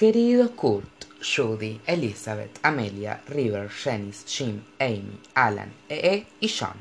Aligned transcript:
Queridos 0.00 0.52
Kurt, 0.52 1.04
Judy, 1.20 1.78
Elizabeth, 1.84 2.58
Amelia, 2.62 3.20
River, 3.28 3.68
Janice, 3.68 4.26
Jim, 4.26 4.62
Amy, 4.78 5.20
Alan, 5.34 5.74
EE 5.90 6.26
y 6.40 6.48
John. 6.48 6.72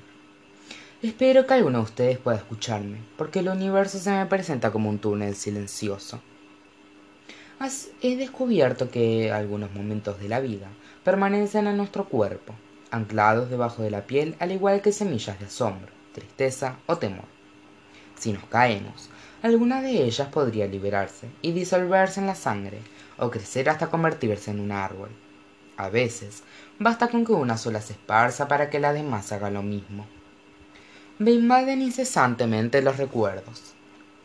Espero 1.02 1.46
que 1.46 1.56
alguno 1.56 1.80
de 1.80 1.84
ustedes 1.84 2.18
pueda 2.18 2.38
escucharme, 2.38 3.00
porque 3.18 3.40
el 3.40 3.50
universo 3.50 4.00
se 4.00 4.12
me 4.12 4.26
presenta 4.28 4.72
como 4.72 4.90
un 4.90 5.00
túnel 5.00 5.36
silencioso. 5.36 6.22
He 8.02 8.16
descubierto 8.16 8.90
que 8.90 9.34
algunos 9.34 9.74
momentos 9.74 10.18
de 10.22 10.30
la 10.30 10.40
vida 10.40 10.70
permanecen 11.04 11.68
en 11.68 11.76
nuestro 11.76 12.08
cuerpo, 12.08 12.56
anclados 12.90 13.50
debajo 13.50 13.84
de 13.84 13.92
la 13.92 14.08
piel 14.08 14.38
al 14.40 14.54
igual 14.54 14.82
que 14.82 14.94
semillas 14.94 15.38
de 15.40 15.48
asombro, 15.48 15.92
tristeza 16.14 16.78
o 16.86 16.96
temor. 16.96 17.26
Si 18.16 18.32
nos 18.32 18.46
caemos, 18.46 19.10
alguna 19.42 19.82
de 19.82 20.06
ellas 20.06 20.30
podría 20.30 20.68
liberarse 20.68 21.28
y 21.42 21.52
disolverse 21.52 22.22
en 22.22 22.28
la 22.28 22.36
sangre, 22.36 22.80
o 23.20 23.30
crecer 23.30 23.70
hasta 23.70 23.88
convertirse 23.88 24.52
en 24.52 24.60
un 24.60 24.72
árbol. 24.72 25.10
A 25.78 25.90
veces, 25.90 26.44
basta 26.78 27.08
con 27.08 27.26
que 27.26 27.32
una 27.32 27.58
sola 27.58 27.82
se 27.82 27.94
esparza 27.94 28.48
para 28.48 28.70
que 28.70 28.80
la 28.80 28.94
demás 28.94 29.32
haga 29.32 29.50
lo 29.50 29.62
mismo. 29.62 30.06
Me 31.18 31.32
invaden 31.32 31.82
incesantemente 31.82 32.82
los 32.82 32.98
recuerdos. 32.98 33.74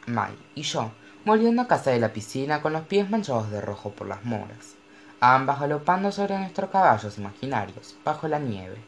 May 0.07 0.37
y 0.55 0.62
yo, 0.62 0.93
volviendo 1.25 1.62
a 1.62 1.69
casa 1.69 1.91
de 1.91 2.01
la 2.01 2.12
piscina 2.12 2.61
con 2.61 2.73
los 2.73 2.83
pies 2.83 3.09
manchados 3.11 3.51
de 3.51 3.61
rojo 3.61 3.91
por 3.91 4.07
las 4.07 4.25
moras, 4.25 4.75
ambas 5.21 5.61
galopando 5.61 6.13
sobre 6.13 6.38
nuestros 6.38 6.71
caballos 6.71 7.19
imaginarios, 7.19 7.97
bajo 8.05 8.29
la 8.29 8.38
nieve. 8.38 8.79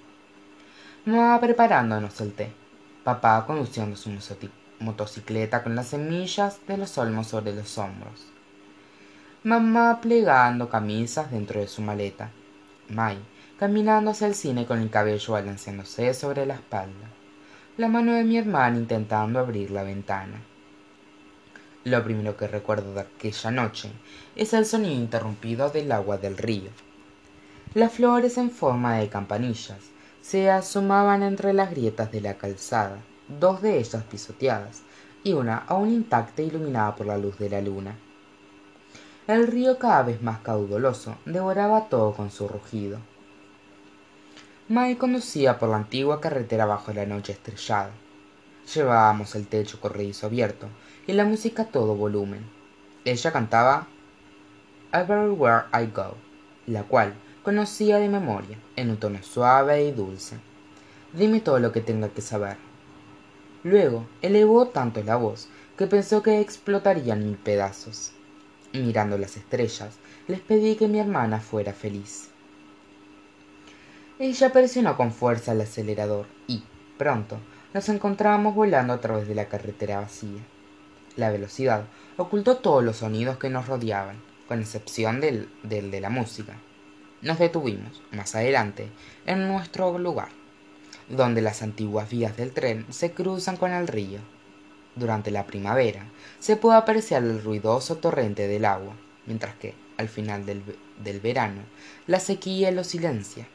Mamá 1.05 1.41
preparándonos 1.41 2.21
el 2.21 2.33
té, 2.33 2.53
papá 3.05 3.45
conduciendo 3.47 3.97
su 3.97 4.11
motocicleta 4.81 5.63
con 5.63 5.75
las 5.75 5.89
semillas 5.89 6.59
de 6.67 6.77
los 6.77 6.99
olmos 6.99 7.29
sobre 7.29 7.55
los 7.55 7.79
hombros 7.79 8.36
mamá 9.47 10.01
plegando 10.01 10.69
camisas 10.69 11.31
dentro 11.31 11.61
de 11.61 11.69
su 11.69 11.81
maleta. 11.81 12.33
May 12.89 13.17
caminando 13.57 14.11
hacia 14.11 14.27
el 14.27 14.35
cine 14.35 14.67
con 14.67 14.81
el 14.81 14.91
cabello 14.91 15.35
balanceándose 15.35 16.15
sobre 16.15 16.47
la 16.47 16.55
espalda. 16.55 17.07
La 17.77 17.87
mano 17.87 18.15
de 18.15 18.25
mi 18.25 18.39
hermana 18.39 18.77
intentando 18.77 19.39
abrir 19.39 19.71
la 19.71 19.85
ventana. 19.85 20.43
Lo 21.85 22.03
primero 22.03 22.37
que 22.37 22.49
recuerdo 22.49 22.93
de 22.93 23.03
aquella 23.03 23.53
noche 23.53 23.93
es 24.35 24.53
el 24.53 24.67
sonido 24.67 24.97
interrumpido 24.97 25.71
del 25.71 25.93
agua 25.93 26.19
del 26.19 26.37
río. 26.37 26.71
Las 27.73 27.93
flores 27.93 28.39
en 28.39 28.51
forma 28.51 28.97
de 28.97 29.09
campanillas 29.09 29.79
se 30.23 30.51
asomaban 30.51 31.23
entre 31.23 31.53
las 31.53 31.71
grietas 31.71 32.11
de 32.11 32.21
la 32.21 32.35
calzada 32.35 32.99
dos 33.29 33.63
de 33.63 33.79
ellas 33.79 34.03
pisoteadas 34.11 34.83
y 35.23 35.35
una 35.35 35.59
aún 35.59 35.93
intacta 35.93 36.43
iluminada 36.43 36.97
por 36.97 37.07
la 37.07 37.17
luz 37.17 37.39
de 37.39 37.49
la 37.49 37.61
luna 37.61 37.97
el 39.35 39.49
río 39.49 39.77
cada 39.79 40.05
vez 40.05 40.23
más 40.23 40.39
caudaloso 40.39 41.17
devoraba 41.25 41.89
todo 41.89 42.13
con 42.13 42.31
su 42.31 42.47
rugido. 42.47 43.01
May 44.69 44.95
conducía 44.95 45.59
por 45.59 45.69
la 45.69 45.79
antigua 45.79 46.21
carretera 46.21 46.65
bajo 46.65 46.93
la 46.93 47.07
noche 47.07 47.33
estrellada. 47.33 47.91
Llevábamos 48.73 49.35
el 49.35 49.49
techo 49.49 49.81
corredizo 49.81 50.27
abierto 50.27 50.69
y 51.09 51.13
la 51.13 51.25
música 51.25 51.65
todo 51.65 51.97
volumen. 51.97 52.49
Ella 53.05 53.33
cantaba 53.33 53.89
everywhere 54.93 55.65
i 55.73 55.87
go 55.87 56.15
la 56.67 56.85
cual 56.85 57.15
conocía 57.43 57.99
de 57.99 58.09
memoria 58.09 58.59
en 58.77 58.91
un 58.91 58.97
tono 58.97 59.23
suave 59.23 59.85
y 59.85 59.93
dulce. 59.93 60.37
Dime 61.13 61.41
todo 61.41 61.59
lo 61.59 61.73
que 61.73 61.81
tenga 61.81 62.09
que 62.11 62.21
saber. 62.21 62.59
Luego 63.65 64.07
elevó 64.23 64.69
tanto 64.69 65.03
la 65.03 65.17
voz 65.17 65.49
que 65.77 65.89
pensó 65.89 66.23
que 66.23 66.41
explotaría 66.41 67.15
en 67.15 67.25
mil 67.25 67.37
pedazos 67.37 68.16
mirando 68.73 69.19
las 69.19 69.37
estrellas 69.37 69.97
les 70.29 70.41
pedí 70.41 70.77
que 70.77 70.89
mi 70.89 70.99
hermana 70.99 71.41
fuera 71.41 71.73
feliz. 71.73 72.31
Ella 74.19 74.53
presionó 74.53 74.97
con 74.97 75.13
fuerza 75.13 75.53
el 75.53 75.61
acelerador 75.61 76.27
y 76.47 76.63
pronto 76.99 77.39
nos 77.75 77.89
encontrábamos 77.89 78.55
volando 78.55 78.93
a 78.93 79.01
través 79.01 79.29
de 79.29 79.35
la 79.35 79.49
carretera 79.49 80.01
vacía. 80.01 80.41
La 81.17 81.31
velocidad 81.31 81.85
ocultó 82.17 82.57
todos 82.57 82.83
los 82.83 82.97
sonidos 82.97 83.39
que 83.39 83.51
nos 83.51 83.67
rodeaban 83.67 84.23
con 84.49 84.61
excepción 84.61 85.21
del, 85.21 85.49
de 85.63 86.01
la 86.01 86.11
música. 86.11 86.55
Nos 87.23 87.39
detuvimos 87.39 88.03
más 88.13 88.35
adelante 88.35 88.89
en 89.27 89.49
nuestro 89.49 89.99
lugar 89.99 90.29
donde 91.09 91.41
las 91.41 91.63
antiguas 91.63 92.11
vías 92.11 92.37
del 92.37 92.53
tren 92.53 92.87
se 92.91 93.13
cruzan 93.13 93.57
con 93.57 93.73
el 93.73 93.87
río 93.87 94.21
durante 94.97 95.31
la 95.31 95.47
primavera 95.47 96.05
se 96.41 96.57
puede 96.57 96.79
apreciar 96.79 97.23
el 97.23 97.43
ruidoso 97.43 97.97
torrente 97.97 98.49
del 98.49 98.65
agua 98.65 98.95
mientras 99.27 99.55
que 99.57 99.75
al 99.97 100.09
final 100.09 100.45
del, 100.47 101.21
verano 101.21 101.63
la 102.07 102.21
sequía 102.21 102.71
lo 102.71 102.85
silencia. 102.85 103.47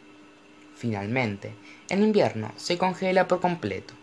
Finalmente 0.75 1.53
en 1.89 2.03
invierno 2.03 2.51
se 2.55 2.77
congela 2.77 3.27
por 3.27 3.41
completo. 3.41 3.93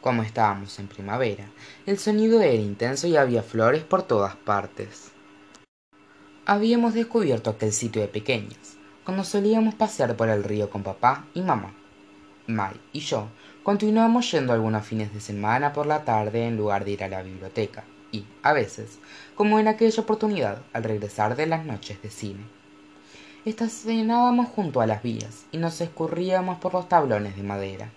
Como 0.00 0.22
estábamos 0.22 0.78
en 0.78 0.88
primavera 0.88 1.48
el 1.86 1.98
sonido 1.98 2.40
era 2.40 2.54
intenso 2.54 3.06
y 3.06 3.16
había 3.16 3.42
flores 3.42 3.82
por 3.82 4.02
todas 4.02 4.36
partes. 4.36 5.12
Habíamos 6.46 6.94
descubierto 6.94 7.50
aquel 7.50 7.72
sitio 7.72 8.00
de 8.00 8.08
pequeñas 8.08 8.76
cuando 9.04 9.24
solíamos 9.24 9.74
pasear 9.74 10.16
por 10.16 10.28
el 10.28 10.44
río 10.44 10.70
con 10.70 10.82
papá 10.82 11.26
y 11.34 11.42
mamá. 11.42 11.74
May 12.46 12.80
y 12.92 13.00
yo 13.00 13.28
continuamos 13.68 14.30
yendo 14.30 14.54
algunos 14.54 14.86
fines 14.86 15.12
de 15.12 15.20
semana 15.20 15.74
por 15.74 15.84
la 15.84 16.02
tarde 16.02 16.46
en 16.46 16.56
lugar 16.56 16.86
de 16.86 16.92
ir 16.92 17.04
a 17.04 17.08
la 17.08 17.22
biblioteca 17.22 17.84
y 18.10 18.24
a 18.42 18.54
veces 18.54 18.98
como 19.34 19.58
en 19.58 19.68
aquella 19.68 20.02
oportunidad 20.02 20.62
al 20.72 20.84
regresar 20.84 21.36
de 21.36 21.44
las 21.44 21.66
noches 21.66 22.00
de 22.00 22.08
cine. 22.08 22.46
Estacionábamos 23.44 24.48
junto 24.48 24.80
a 24.80 24.86
las 24.86 25.02
vías 25.02 25.44
y 25.52 25.58
nos 25.58 25.82
escurríamos 25.82 26.56
por 26.56 26.72
los 26.72 26.88
tablones 26.88 27.36
de 27.36 27.42
madera. 27.42 27.90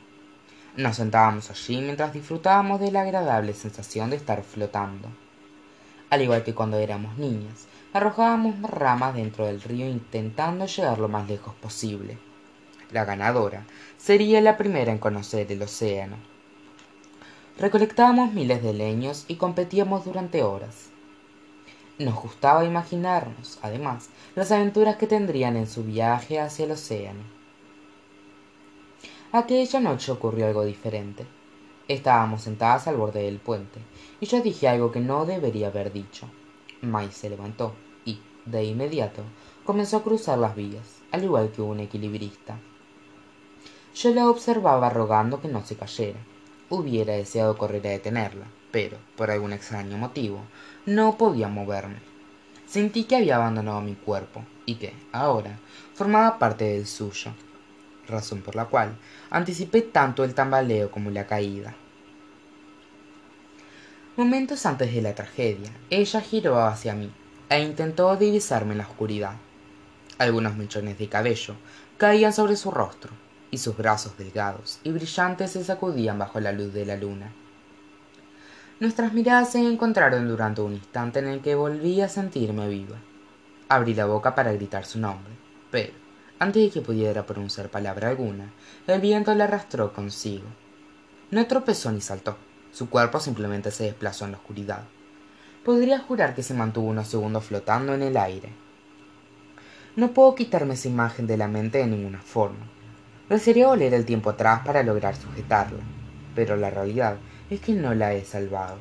Nos 0.75 0.97
sentábamos 0.97 1.49
allí 1.49 1.79
mientras 1.79 2.11
disfrutábamos 2.11 2.81
de 2.81 2.91
la 2.91 3.03
agradable 3.03 3.53
sensación 3.53 4.09
de 4.09 4.17
estar 4.17 4.43
flotando. 4.43 5.07
Al 6.09 6.21
igual 6.21 6.43
que 6.43 6.53
cuando 6.53 6.79
éramos 6.79 7.17
niñas 7.17 7.67
arrojábamos 7.93 8.59
ramas 8.59 9.15
dentro 9.15 9.45
del 9.45 9.61
río 9.61 9.87
intentando 9.87 10.65
llegar 10.65 10.99
lo 10.99 11.07
más 11.07 11.29
lejos 11.29 11.53
posible 11.53 12.17
la 12.91 13.05
ganadora 13.05 13.65
sería 13.97 14.41
la 14.41 14.57
primera 14.57 14.91
en 14.91 14.97
conocer 14.97 15.51
el 15.51 15.61
océano. 15.61 16.17
Recolectábamos 17.57 18.33
miles 18.33 18.63
de 18.63 18.73
leños 18.73 19.25
y 19.27 19.35
competíamos 19.35 20.05
durante 20.05 20.43
horas. 20.43 20.89
Nos 21.99 22.15
gustaba 22.15 22.65
imaginarnos 22.65 23.59
además 23.61 24.09
las 24.35 24.51
aventuras 24.51 24.95
que 24.95 25.07
tendrían 25.07 25.55
en 25.55 25.67
su 25.67 25.83
viaje 25.83 26.39
hacia 26.39 26.65
el 26.65 26.71
océano. 26.71 27.21
Aquella 29.31 29.79
noche 29.79 30.11
ocurrió 30.11 30.47
algo 30.47 30.65
diferente. 30.65 31.25
Estábamos 31.87 32.41
sentadas 32.41 32.87
al 32.87 32.97
borde 32.97 33.23
del 33.23 33.39
puente 33.39 33.79
y 34.19 34.25
yo 34.25 34.41
dije 34.41 34.67
algo 34.67 34.91
que 34.91 34.99
no 34.99 35.25
debería 35.25 35.67
haber 35.67 35.93
dicho. 35.93 36.27
May 36.81 37.11
se 37.11 37.29
levantó 37.29 37.75
y 38.05 38.19
de 38.45 38.63
inmediato 38.63 39.21
comenzó 39.63 39.97
a 39.97 40.03
cruzar 40.03 40.39
las 40.39 40.55
vías 40.55 41.01
al 41.11 41.23
igual 41.23 41.51
que 41.51 41.61
un 41.61 41.79
equilibrista 41.79 42.57
yo 43.95 44.13
la 44.13 44.29
observaba 44.29 44.89
rogando 44.89 45.41
que 45.41 45.47
no 45.47 45.65
se 45.65 45.75
cayera. 45.75 46.19
Hubiera 46.69 47.13
deseado 47.13 47.57
correr 47.57 47.85
a 47.87 47.91
detenerla 47.91 48.45
pero 48.71 48.97
por 49.15 49.29
algún 49.29 49.53
extraño 49.53 49.97
motivo 49.97 50.41
no 50.85 51.17
podía 51.17 51.47
moverme. 51.47 51.97
Sentí 52.65 53.03
que 53.03 53.17
había 53.17 53.35
abandonado 53.35 53.81
mi 53.81 53.95
cuerpo 53.95 54.43
y 54.65 54.75
que 54.75 54.93
ahora 55.11 55.59
formaba 55.93 56.39
parte 56.39 56.65
del 56.65 56.87
suyo 56.87 57.33
razón 58.07 58.41
por 58.41 58.55
la 58.55 58.65
cual 58.65 58.97
anticipé 59.29 59.81
tanto 59.81 60.23
el 60.23 60.33
tambaleo 60.33 60.91
como 60.91 61.11
la 61.11 61.27
caída. 61.27 61.75
Momentos 64.17 64.65
antes 64.65 64.93
de 64.93 65.01
la 65.01 65.15
tragedia 65.15 65.71
ella 65.89 66.21
giró 66.21 66.59
hacia 66.59 66.93
mí 66.93 67.11
e 67.49 67.61
intentó 67.61 68.15
divisarme 68.15 68.73
en 68.73 68.79
la 68.79 68.87
oscuridad. 68.87 69.35
Algunos 70.17 70.55
mechones 70.55 70.97
de 70.97 71.07
cabello 71.07 71.55
caían 71.97 72.33
sobre 72.33 72.55
su 72.55 72.71
rostro 72.71 73.11
y 73.51 73.57
sus 73.57 73.77
brazos 73.77 74.17
delgados 74.17 74.79
y 74.83 74.91
brillantes 74.91 75.51
se 75.51 75.63
sacudían 75.63 76.17
bajo 76.17 76.39
la 76.39 76.53
luz 76.53 76.73
de 76.73 76.85
la 76.85 76.95
luna. 76.95 77.31
Nuestras 78.79 79.13
miradas 79.13 79.51
se 79.51 79.59
encontraron 79.59 80.27
durante 80.27 80.61
un 80.61 80.73
instante 80.73 81.19
en 81.19 81.27
el 81.27 81.41
que 81.41 81.53
volví 81.53 82.01
a 82.01 82.09
sentirme 82.09 82.67
viva. 82.67 82.97
Abrí 83.69 83.93
la 83.93 84.05
boca 84.05 84.33
para 84.33 84.53
gritar 84.53 84.85
su 84.85 84.97
nombre 84.97 85.41
pero 85.71 85.93
antes 86.39 86.61
de 86.61 86.69
que 86.69 86.85
pudiera 86.85 87.25
pronunciar 87.25 87.69
palabra 87.69 88.09
alguna 88.09 88.51
el 88.87 88.99
viento 88.99 89.33
la 89.33 89.45
arrastró 89.45 89.93
consigo. 89.93 90.45
No 91.31 91.47
tropezó 91.47 91.91
ni 91.91 92.01
saltó. 92.01 92.37
Su 92.71 92.89
cuerpo 92.89 93.19
simplemente 93.19 93.71
se 93.71 93.85
desplazó 93.85 94.25
en 94.25 94.31
la 94.31 94.37
oscuridad. 94.37 94.83
Podría 95.63 95.99
jurar 95.99 96.35
que 96.35 96.43
se 96.43 96.53
mantuvo 96.53 96.89
unos 96.89 97.07
segundos 97.07 97.45
flotando 97.45 97.93
en 97.93 98.01
el 98.01 98.17
aire. 98.17 98.49
No 99.95 100.11
puedo 100.13 100.35
quitarme 100.35 100.73
esa 100.73 100.89
imagen 100.89 101.27
de 101.27 101.37
la 101.37 101.47
mente 101.47 101.77
de 101.77 101.87
ninguna 101.87 102.21
forma 102.21 102.65
desearía 103.35 103.67
volver 103.67 103.93
el 103.93 104.05
tiempo 104.05 104.29
atrás 104.29 104.61
para 104.65 104.83
lograr 104.83 105.15
sujetarla 105.15 105.79
pero 106.35 106.55
la 106.55 106.69
realidad 106.69 107.17
es 107.49 107.59
que 107.59 107.73
no 107.73 107.93
la 107.93 108.13
he 108.13 108.23
salvado 108.23 108.77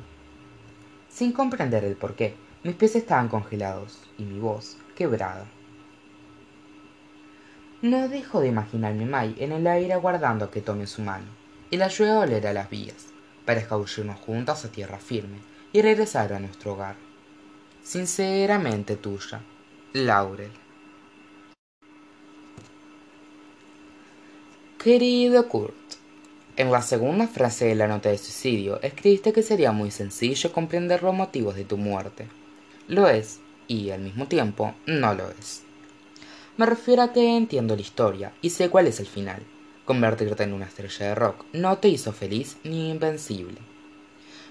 sin 1.08 1.32
comprender 1.32 1.84
el 1.84 1.96
porqué 1.96 2.34
Mis 2.62 2.74
pies 2.74 2.94
estaban 2.94 3.28
congelados 3.28 3.98
y 4.18 4.22
mi 4.24 4.38
voz 4.38 4.76
quebrada. 4.94 5.46
No 7.80 8.08
dejo 8.08 8.40
de 8.40 8.48
imaginarme 8.48 9.06
Mai 9.06 9.34
en 9.38 9.52
el 9.52 9.66
aire 9.66 9.94
aguardando 9.94 10.44
a 10.44 10.50
que 10.50 10.60
tome 10.60 10.86
su 10.86 11.00
mano 11.00 11.24
y 11.70 11.78
la 11.78 11.86
ayude 11.86 12.10
a 12.10 12.18
oler 12.18 12.46
a 12.46 12.52
las 12.52 12.68
vías 12.68 13.06
para 13.46 13.60
escabullirnos 13.60 14.20
juntas 14.20 14.64
a 14.66 14.70
tierra 14.70 14.98
firme 14.98 15.38
y 15.72 15.80
regresar 15.80 16.34
a 16.34 16.40
nuestro 16.40 16.74
hogar. 16.74 16.96
Sinceramente 17.82 18.96
tuya, 18.96 19.40
Laurel. 19.94 20.59
Querido 24.82 25.46
Kurt, 25.46 25.74
en 26.56 26.72
la 26.72 26.80
segunda 26.80 27.26
frase 27.26 27.66
de 27.66 27.74
la 27.74 27.86
nota 27.86 28.08
de 28.08 28.16
suicidio 28.16 28.80
escribiste 28.80 29.34
que 29.34 29.42
sería 29.42 29.72
muy 29.72 29.90
sencillo 29.90 30.52
comprender 30.52 31.02
los 31.02 31.14
motivos 31.14 31.54
de 31.54 31.66
tu 31.66 31.76
muerte. 31.76 32.28
Lo 32.88 33.06
es, 33.06 33.40
y 33.68 33.90
al 33.90 34.00
mismo 34.00 34.26
tiempo 34.26 34.74
no 34.86 35.12
lo 35.12 35.28
es. 35.32 35.64
Me 36.56 36.64
refiero 36.64 37.02
a 37.02 37.12
que 37.12 37.36
entiendo 37.36 37.76
la 37.76 37.82
historia 37.82 38.32
y 38.40 38.48
sé 38.48 38.70
cuál 38.70 38.86
es 38.86 39.00
el 39.00 39.06
final. 39.06 39.42
Convertirte 39.84 40.44
en 40.44 40.54
una 40.54 40.64
estrella 40.64 41.08
de 41.08 41.14
rock 41.14 41.44
no 41.52 41.76
te 41.76 41.88
hizo 41.88 42.14
feliz 42.14 42.56
ni 42.64 42.88
invencible. 42.88 43.58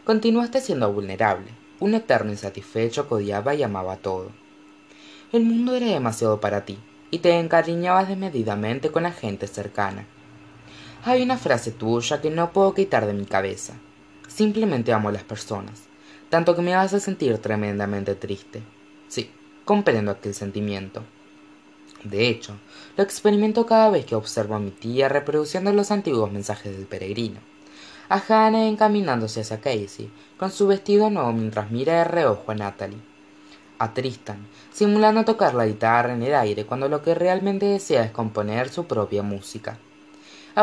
Continuaste 0.06 0.62
siendo 0.62 0.94
vulnerable, 0.94 1.50
un 1.80 1.96
eterno 1.96 2.30
insatisfecho 2.30 3.08
que 3.08 3.16
odiaba 3.16 3.56
y 3.56 3.64
amaba 3.64 3.98
todo. 3.98 4.30
El 5.31 5.46
mundo 5.46 5.74
era 5.74 5.88
demasiado 5.88 6.40
para 6.40 6.66
ti, 6.66 6.78
y 7.10 7.18
te 7.18 7.40
encariñabas 7.40 8.10
desmedidamente 8.10 8.92
con 8.92 9.02
la 9.02 9.12
gente 9.12 9.48
cercana, 9.48 10.06
hay 11.06 11.22
una 11.22 11.38
frase 11.38 11.72
tuya 11.72 12.19
que 12.19 12.30
no 12.30 12.51
puedo 12.51 12.74
quitar 12.74 13.06
de 13.06 13.13
mi 13.13 13.25
cabeza. 13.25 13.74
Simplemente 14.28 14.92
amo 14.92 15.10
a 15.10 15.13
las 15.13 15.24
personas, 15.24 15.84
tanto 16.30 16.56
que 16.56 16.62
me 16.62 16.75
hace 16.75 17.00
sentir 17.00 17.38
tremendamente 17.38 18.16
triste. 18.16 18.62
Sí, 19.07 19.31
comprendo 19.63 20.12
aquel 20.12 20.34
sentimiento. 20.34 21.04
De 22.04 22.28
hecho, 22.28 22.54
lo 22.98 23.04
experimento 23.04 23.66
cada 23.66 23.90
vez 23.90 24.06
que 24.06 24.16
observo 24.16 24.56
a 24.56 24.60
mi 24.60 24.72
tía 24.72 25.10
reproduciendo 25.10 25.72
los 25.72 25.92
antiguos 25.92 26.31
mensajes 26.31 26.75
del 26.75 26.86
peregrino. 26.86 27.40
A 28.10 28.22
Hannah 28.28 28.68
encaminándose 28.68 29.42
hacia 29.42 29.62
Casey, 29.62 30.12
con 30.38 30.52
su 30.52 30.68
vestido 30.68 31.10
nuevo 31.10 31.31
mientras 31.31 31.72
mira 31.72 32.00
de 32.00 32.04
reojo 32.04 32.52
a 32.52 32.56
Natalie. 32.56 33.00
A 33.78 33.94
Tristan, 33.94 34.48
simulando 34.74 35.24
tocar 35.24 35.54
la 35.54 35.66
guitarra 35.66 36.13
en 36.13 36.24
el 36.24 36.36
aire 36.36 36.66
cuando 36.66 36.90
lo 36.90 37.02
que 37.02 37.16
realmente 37.16 37.66
desea 37.66 38.04
es 38.04 38.12
componer 38.12 38.69
su 38.69 38.86
propia 38.86 39.24
música 39.24 39.78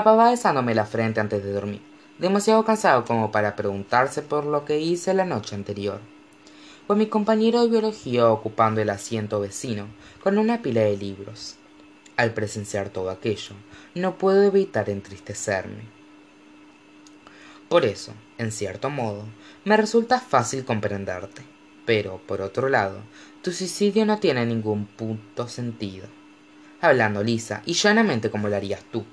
besándome 0.02 0.74
la 0.74 0.84
frente 0.84 1.20
antes 1.20 1.42
de 1.42 1.52
dormir, 1.52 1.82
demasiado 2.18 2.64
cansado 2.64 3.04
como 3.04 3.30
para 3.30 3.56
preguntarse 3.56 4.22
por 4.22 4.44
lo 4.44 4.64
que 4.64 4.80
hice 4.80 5.14
la 5.14 5.24
noche 5.24 5.54
anterior. 5.54 6.00
Fue 6.86 6.96
mi 6.96 7.06
compañero 7.06 7.62
de 7.62 7.68
biología 7.68 8.28
ocupando 8.30 8.80
el 8.80 8.90
asiento 8.90 9.40
vecino 9.40 9.86
con 10.22 10.38
una 10.38 10.62
pila 10.62 10.82
de 10.82 10.96
libros. 10.96 11.56
Al 12.16 12.32
presenciar 12.32 12.90
todo 12.90 13.10
aquello, 13.10 13.54
no 13.94 14.16
puedo 14.16 14.42
evitar 14.42 14.88
entristecerme. 14.88 15.82
Por 17.68 17.84
eso, 17.84 18.12
en 18.38 18.52
cierto 18.52 18.90
modo, 18.90 19.24
me 19.64 19.76
resulta 19.76 20.20
fácil 20.20 20.64
comprenderte. 20.64 21.42
Pero, 21.84 22.20
por 22.26 22.40
otro 22.40 22.68
lado, 22.68 23.00
tu 23.42 23.52
suicidio 23.52 24.06
no 24.06 24.18
tiene 24.18 24.46
ningún 24.46 24.86
punto 24.86 25.48
sentido. 25.48 26.06
Hablando 26.80 27.22
lisa 27.22 27.62
y 27.64 27.74
llanamente 27.74 28.30
como 28.30 28.48
lo 28.48 28.56
harías 28.56 28.84
tú, 28.90 29.04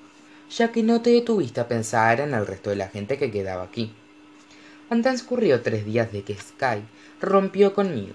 ya 0.56 0.72
que 0.72 0.84
no 0.84 1.02
te 1.02 1.10
detuviste 1.10 1.62
a 1.62 1.68
pensar 1.68 2.20
en 2.20 2.34
el 2.34 2.46
resto 2.46 2.70
de 2.70 2.76
la 2.76 2.90
gente 2.90 3.18
que 3.18 3.32
quedaba 3.32 3.64
aquí. 3.64 3.92
Han 4.90 5.02
transcurrido 5.02 5.62
tres 5.62 5.84
días 5.86 6.12
de 6.12 6.24
que 6.24 6.36
Sky 6.36 6.84
rompió 7.20 7.74
conmigo. 7.74 8.14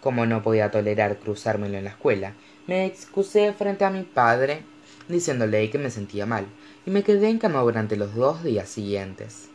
Como 0.00 0.24
no 0.26 0.42
podía 0.42 0.70
tolerar 0.70 1.18
cruzármelo 1.18 1.76
en 1.76 1.84
la 1.84 1.90
escuela, 1.90 2.34
me 2.68 2.86
excusé 2.86 3.52
frente 3.54 3.84
a 3.84 3.90
mi 3.90 4.04
padre 4.04 4.62
diciéndole 5.08 5.68
que 5.70 5.78
me 5.78 5.90
sentía 5.90 6.26
mal 6.26 6.46
y 6.86 6.90
me 6.90 7.02
quedé 7.02 7.28
en 7.28 7.38
cama 7.38 7.60
durante 7.62 7.96
los 7.96 8.14
dos 8.14 8.44
días 8.44 8.68
siguientes. 8.68 9.48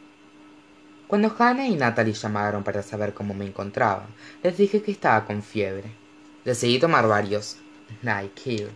Cuando 1.07 1.33
Hannah 1.38 1.68
y 1.68 1.75
Natalie 1.75 2.13
llamaron 2.13 2.63
para 2.63 2.83
saber 2.83 3.13
cómo 3.13 3.33
me 3.33 3.45
encontraba, 3.45 4.07
les 4.44 4.57
dije 4.57 4.81
que 4.81 4.92
estaba 4.92 5.25
con 5.25 5.42
fiebre. 5.42 5.92
Decidí 6.44 6.80
tomar 6.80 7.07
varios 7.07 7.57
Kill 8.36 8.68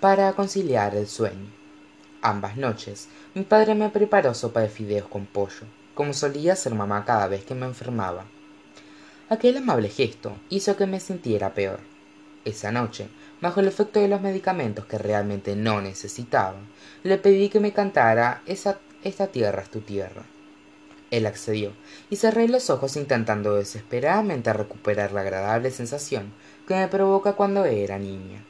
para 0.00 0.32
conciliar 0.34 0.94
el 0.94 1.06
sueño. 1.06 1.65
Ambas 2.28 2.56
noches, 2.56 3.06
mi 3.34 3.44
padre 3.44 3.76
me 3.76 3.88
preparó 3.88 4.34
sopa 4.34 4.58
de 4.58 4.68
fideos 4.68 5.06
con 5.06 5.26
pollo, 5.26 5.64
como 5.94 6.12
solía 6.12 6.54
hacer 6.54 6.74
mamá 6.74 7.04
cada 7.04 7.28
vez 7.28 7.44
que 7.44 7.54
me 7.54 7.66
enfermaba. 7.66 8.24
Aquel 9.28 9.58
amable 9.58 9.88
gesto 9.88 10.36
hizo 10.48 10.74
que 10.76 10.88
me 10.88 10.98
sintiera 10.98 11.54
peor. 11.54 11.78
Esa 12.44 12.72
noche, 12.72 13.06
bajo 13.40 13.60
el 13.60 13.68
efecto 13.68 14.00
de 14.00 14.08
los 14.08 14.20
medicamentos 14.20 14.86
que 14.86 14.98
realmente 14.98 15.54
no 15.54 15.80
necesitaba, 15.80 16.58
le 17.04 17.16
pedí 17.16 17.48
que 17.48 17.60
me 17.60 17.72
cantara 17.72 18.42
esa, 18.46 18.80
Esta 19.04 19.28
tierra 19.28 19.62
es 19.62 19.70
tu 19.70 19.82
tierra. 19.82 20.24
Él 21.12 21.26
accedió, 21.26 21.74
y 22.10 22.16
cerré 22.16 22.48
los 22.48 22.70
ojos 22.70 22.96
intentando 22.96 23.54
desesperadamente 23.54 24.52
recuperar 24.52 25.12
la 25.12 25.20
agradable 25.20 25.70
sensación 25.70 26.32
que 26.66 26.74
me 26.74 26.88
provoca 26.88 27.34
cuando 27.34 27.64
era 27.66 28.00
niña. 28.00 28.42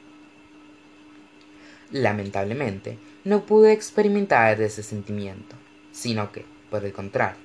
Lamentablemente, 1.92 2.98
no 3.24 3.46
pude 3.46 3.72
experimentar 3.72 4.60
ese 4.60 4.82
sentimiento, 4.82 5.56
sino 5.92 6.32
que, 6.32 6.44
por 6.70 6.84
el 6.84 6.92
contrario, 6.92 7.40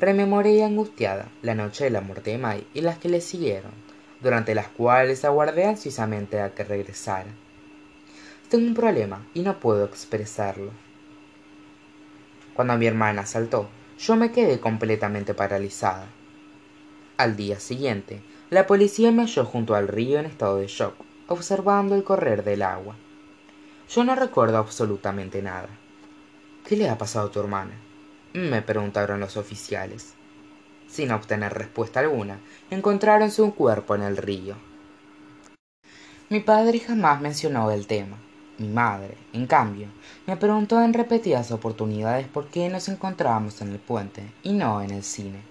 rememoré 0.00 0.64
angustiada 0.64 1.28
la 1.42 1.54
noche 1.54 1.84
de 1.84 1.90
la 1.90 2.00
muerte 2.00 2.30
de 2.30 2.38
Mai 2.38 2.66
y 2.74 2.80
las 2.80 2.98
que 2.98 3.08
le 3.08 3.20
siguieron, 3.20 3.72
durante 4.20 4.54
las 4.54 4.68
cuales 4.68 5.24
aguardé 5.24 5.66
ansiosamente 5.66 6.40
a 6.40 6.54
que 6.54 6.64
regresara. 6.64 7.30
Tengo 8.48 8.66
un 8.66 8.74
problema 8.74 9.26
y 9.32 9.40
no 9.40 9.60
puedo 9.60 9.84
expresarlo. 9.84 10.72
Cuando 12.54 12.76
mi 12.76 12.86
hermana 12.86 13.26
saltó, 13.26 13.68
yo 13.98 14.16
me 14.16 14.32
quedé 14.32 14.60
completamente 14.60 15.34
paralizada. 15.34 16.06
Al 17.16 17.36
día 17.36 17.60
siguiente, 17.60 18.22
la 18.50 18.66
policía 18.66 19.12
me 19.12 19.22
halló 19.22 19.44
junto 19.44 19.74
al 19.74 19.88
río 19.88 20.18
en 20.18 20.26
estado 20.26 20.58
de 20.58 20.66
shock, 20.66 20.94
observando 21.28 21.94
el 21.94 22.04
correr 22.04 22.44
del 22.44 22.62
agua. 22.62 22.96
Yo 23.88 24.04
no 24.04 24.14
recuerdo 24.14 24.58
absolutamente 24.58 25.42
nada. 25.42 25.68
¿Qué 26.66 26.76
le 26.76 26.88
ha 26.88 26.96
pasado 26.96 27.28
a 27.28 27.30
tu 27.30 27.40
hermana? 27.40 27.74
me 28.32 28.62
preguntaron 28.62 29.20
los 29.20 29.36
oficiales. 29.36 30.14
Sin 30.88 31.12
obtener 31.12 31.54
respuesta 31.54 32.00
alguna, 32.00 32.40
encontraron 32.70 33.30
su 33.30 33.54
cuerpo 33.54 33.94
en 33.94 34.02
el 34.02 34.16
río. 34.16 34.56
Mi 36.30 36.40
padre 36.40 36.80
jamás 36.80 37.20
mencionó 37.20 37.70
el 37.70 37.86
tema. 37.86 38.16
Mi 38.58 38.68
madre, 38.68 39.16
en 39.32 39.46
cambio, 39.46 39.88
me 40.26 40.36
preguntó 40.36 40.80
en 40.80 40.94
repetidas 40.94 41.52
oportunidades 41.52 42.26
por 42.26 42.46
qué 42.46 42.68
nos 42.68 42.88
encontrábamos 42.88 43.60
en 43.60 43.72
el 43.72 43.78
puente 43.78 44.32
y 44.42 44.52
no 44.52 44.80
en 44.80 44.90
el 44.90 45.02
cine. 45.02 45.42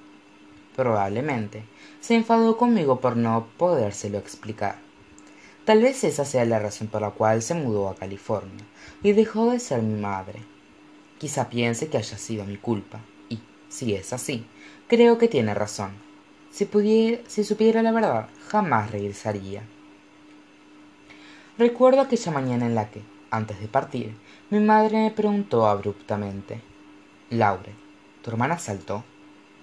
Probablemente 0.76 1.66
se 2.00 2.16
enfadó 2.16 2.58
conmigo 2.58 3.00
por 3.00 3.16
no 3.16 3.48
podérselo 3.58 4.18
explicar. 4.18 4.78
Tal 5.66 5.82
vez 5.82 6.04
esa 6.04 6.26
sea 6.26 6.44
la 6.46 6.60
razón 6.60 6.88
por 6.88 7.02
la 7.02 7.12
cual 7.12 7.42
se 7.42 7.54
mudó 7.54 7.88
a 7.88 7.96
California 7.96 8.66
y 9.02 9.14
dejó 9.14 9.52
de 9.52 9.60
ser 9.60 9.82
mi 9.82 10.00
madre. 10.00 10.40
Quizá 11.20 11.50
piense 11.50 11.88
que 11.88 11.98
haya 11.98 12.18
sido 12.18 12.44
mi 12.44 12.58
culpa, 12.58 13.00
y, 13.30 13.40
si 13.70 13.96
es 13.96 14.12
así, 14.12 14.46
creo 14.88 15.18
que 15.18 15.30
tiene 15.30 15.54
razón. 15.54 15.92
Si, 16.52 16.66
pudiera, 16.66 17.22
si 17.28 17.46
supiera 17.46 17.82
la 17.82 17.94
verdad, 17.94 18.28
jamás 18.50 18.92
regresaría. 18.92 19.64
Recuerdo 21.58 22.02
aquella 22.02 22.32
mañana 22.32 22.66
en 22.66 22.76
la 22.76 22.90
que, 22.90 23.02
antes 23.32 23.60
de 23.62 23.68
partir, 23.68 24.18
mi 24.50 24.60
madre 24.60 24.98
me 25.04 25.12
preguntó 25.12 25.66
abruptamente 25.68 26.62
Laure, 27.30 27.74
¿tu 28.22 28.30
hermana 28.30 28.60
saltó? 28.60 29.04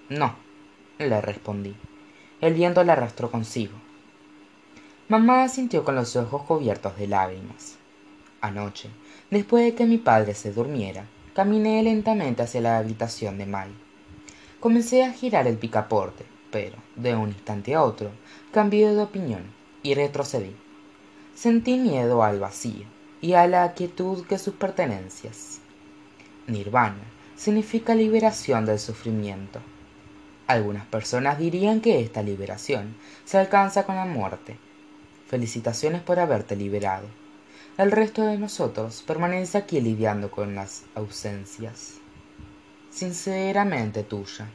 No, 0.09 0.35
le 0.97 1.21
respondí. 1.21 1.75
El 2.41 2.53
viento 2.53 2.83
la 2.83 2.93
arrastró 2.93 3.29
consigo. 3.31 3.80
Mamá 5.11 5.49
sintió 5.49 5.83
con 5.83 5.95
los 5.95 6.15
ojos 6.15 6.43
cubiertos 6.43 6.97
de 6.97 7.05
lágrimas. 7.05 7.75
Anoche, 8.39 8.89
después 9.29 9.65
de 9.65 9.75
que 9.75 9.85
mi 9.85 9.97
padre 9.97 10.33
se 10.33 10.53
durmiera, 10.53 11.03
caminé 11.33 11.83
lentamente 11.83 12.43
hacia 12.43 12.61
la 12.61 12.77
habitación 12.77 13.37
de 13.37 13.45
Mai. 13.45 13.71
Comencé 14.61 15.03
a 15.03 15.11
girar 15.11 15.47
el 15.47 15.57
picaporte, 15.57 16.23
pero, 16.49 16.77
de 16.95 17.13
un 17.13 17.27
instante 17.27 17.75
a 17.75 17.83
otro, 17.83 18.11
cambié 18.53 18.87
de 18.95 19.01
opinión 19.01 19.43
y 19.83 19.95
retrocedí. 19.95 20.55
Sentí 21.35 21.77
miedo 21.77 22.23
al 22.23 22.39
vacío 22.39 22.85
y 23.19 23.33
a 23.33 23.47
la 23.47 23.73
quietud 23.73 24.25
que 24.25 24.37
sus 24.37 24.53
pertenencias. 24.53 25.59
Nirvana 26.47 27.03
significa 27.35 27.95
liberación 27.95 28.65
del 28.65 28.79
sufrimiento. 28.79 29.59
Algunas 30.47 30.85
personas 30.85 31.37
dirían 31.37 31.81
que 31.81 31.99
esta 31.99 32.23
liberación 32.23 32.95
se 33.25 33.37
alcanza 33.37 33.85
con 33.85 33.97
la 33.97 34.05
muerte, 34.05 34.57
Felicitaciones 35.31 36.01
por 36.01 36.19
haberte 36.19 36.57
liberado. 36.57 37.07
El 37.77 37.89
resto 37.91 38.25
de 38.25 38.37
nosotros 38.37 39.01
permanece 39.07 39.57
aquí 39.57 39.79
lidiando 39.79 40.29
con 40.29 40.55
las 40.55 40.83
ausencias. 40.93 42.01
Sinceramente 42.89 44.03
tuya, 44.03 44.49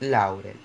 Laurel. 0.00 0.58